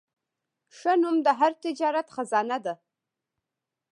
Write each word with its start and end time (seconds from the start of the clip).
ښه 0.77 0.93
نوم 1.01 1.15
د 1.25 1.27
هر 1.39 1.51
تجارت 1.63 2.07
خزانه 2.15 2.57
ده. 2.65 2.73